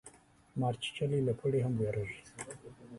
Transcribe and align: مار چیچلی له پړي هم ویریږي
مار 0.59 0.73
چیچلی 0.83 1.19
له 1.27 1.33
پړي 1.39 1.59
هم 1.65 1.73
ویریږي 1.79 2.21